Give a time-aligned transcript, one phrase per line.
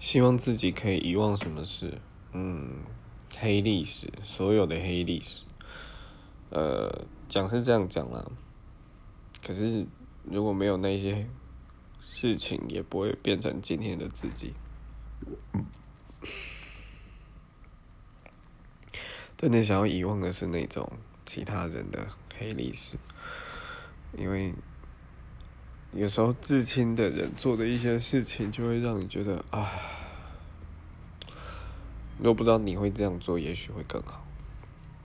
[0.00, 2.00] 希望自己可以遗忘什么事？
[2.32, 2.82] 嗯，
[3.38, 5.44] 黑历史，所有的黑历史。
[6.48, 8.26] 呃，讲是这样讲啦，
[9.46, 9.86] 可是
[10.24, 11.28] 如果没有那些
[12.08, 14.54] 事情，也不会变成今天的自己。
[19.36, 20.90] 真的想要遗忘的是那种
[21.24, 22.06] 其他人的
[22.36, 22.96] 黑历史，
[24.18, 24.54] 因为。
[25.92, 29.72] 有时候，至亲的人做的一些事情，就会让你觉得啊，
[32.18, 34.24] 若不知道你会这样做，也许会更好。